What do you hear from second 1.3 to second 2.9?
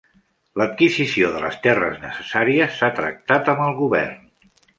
de les terres necessàries